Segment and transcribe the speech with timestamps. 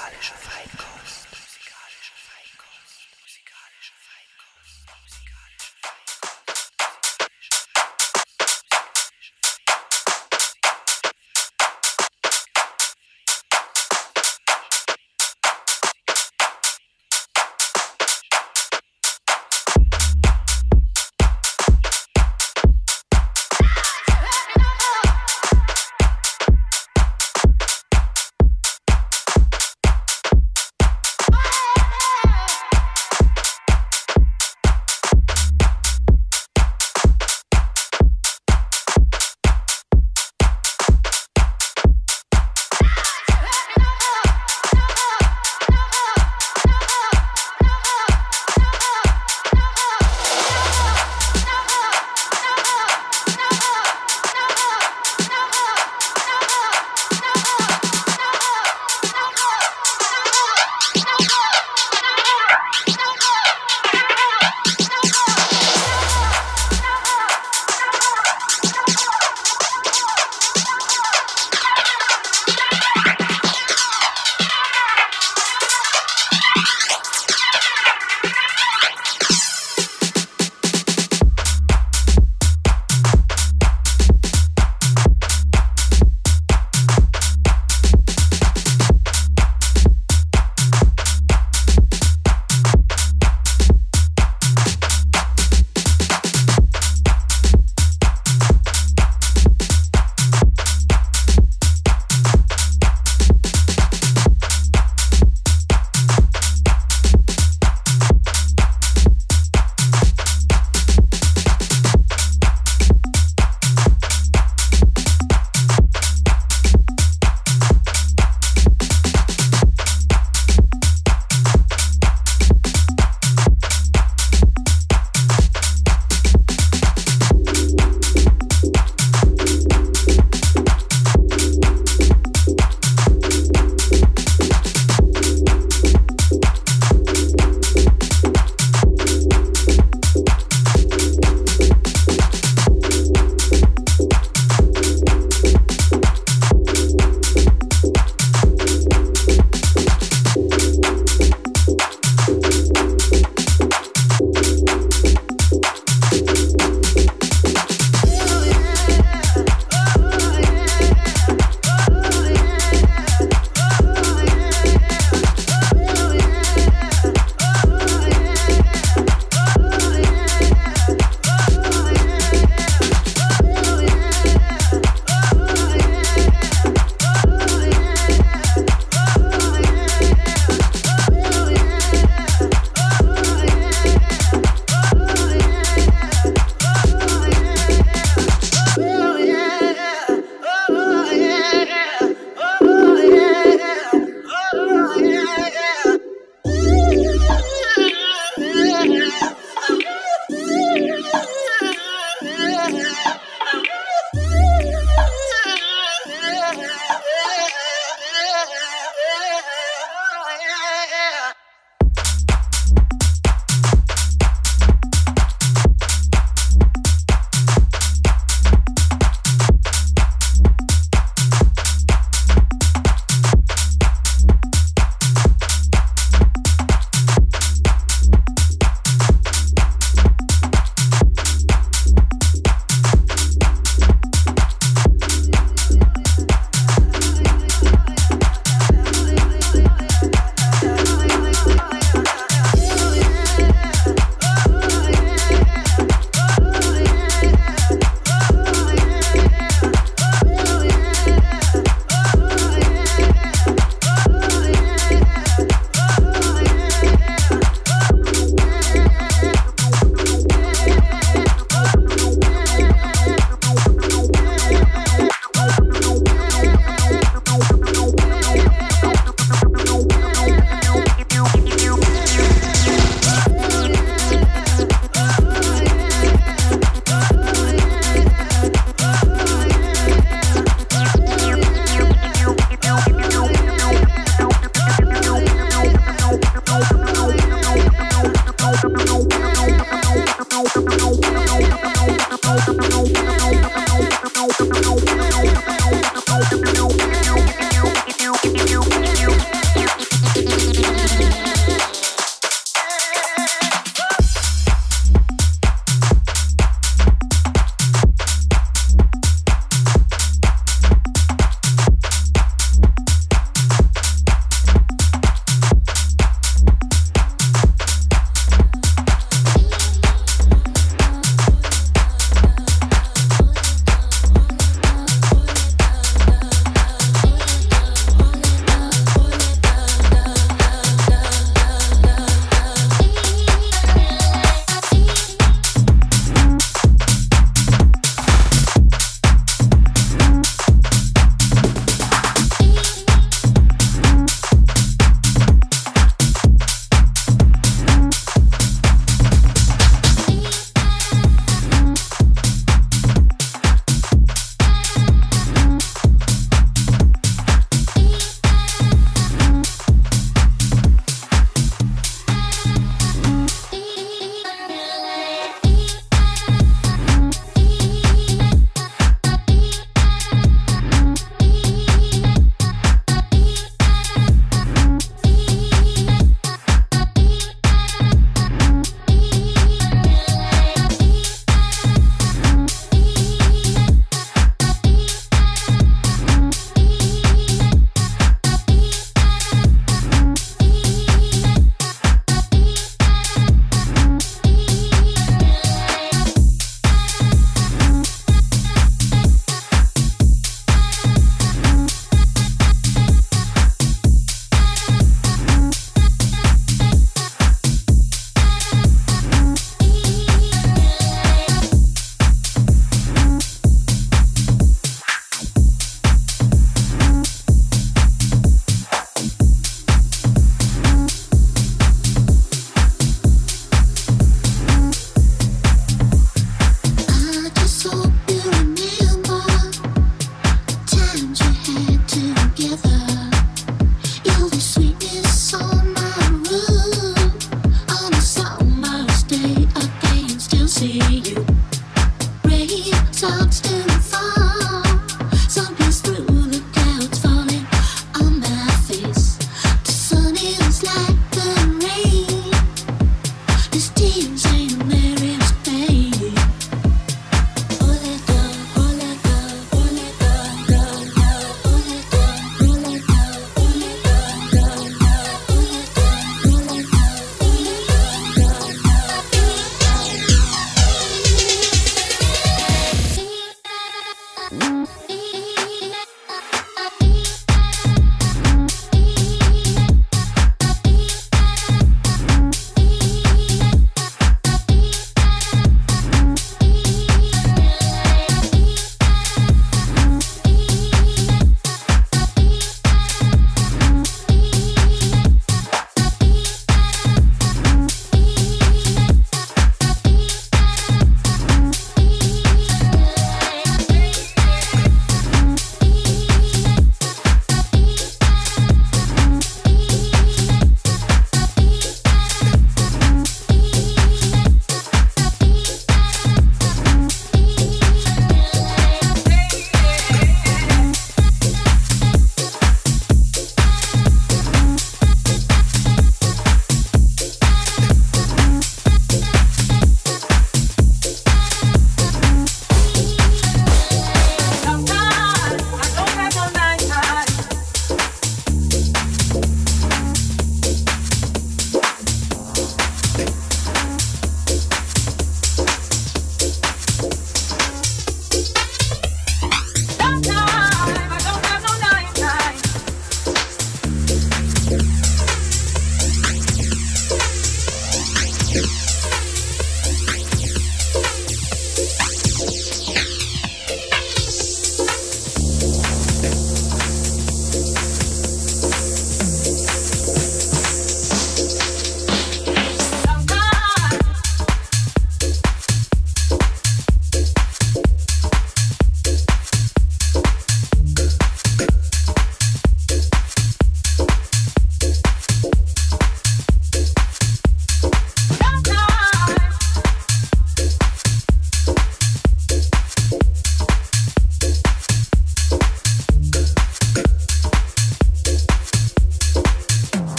[0.00, 1.19] Musikalische Feinkost.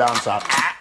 [0.00, 0.79] down south.